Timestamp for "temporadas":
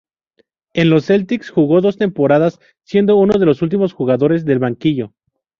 1.97-2.59